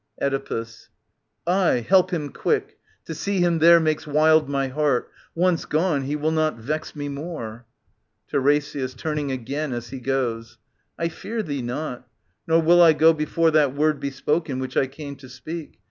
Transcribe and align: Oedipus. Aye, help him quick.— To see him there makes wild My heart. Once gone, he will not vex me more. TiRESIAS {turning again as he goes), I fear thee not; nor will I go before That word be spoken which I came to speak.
Oedipus. 0.19 0.89
Aye, 1.45 1.85
help 1.87 2.09
him 2.09 2.29
quick.— 2.31 2.79
To 3.05 3.13
see 3.13 3.37
him 3.41 3.59
there 3.59 3.79
makes 3.79 4.07
wild 4.07 4.49
My 4.49 4.67
heart. 4.67 5.11
Once 5.35 5.65
gone, 5.65 6.05
he 6.05 6.15
will 6.15 6.31
not 6.31 6.57
vex 6.57 6.95
me 6.95 7.07
more. 7.07 7.67
TiRESIAS 8.27 8.95
{turning 8.95 9.31
again 9.31 9.71
as 9.73 9.89
he 9.89 9.99
goes), 9.99 10.57
I 10.97 11.07
fear 11.09 11.43
thee 11.43 11.61
not; 11.61 12.07
nor 12.47 12.59
will 12.63 12.81
I 12.81 12.93
go 12.93 13.13
before 13.13 13.51
That 13.51 13.75
word 13.75 13.99
be 13.99 14.09
spoken 14.09 14.57
which 14.57 14.75
I 14.75 14.87
came 14.87 15.17
to 15.17 15.29
speak. 15.29 15.77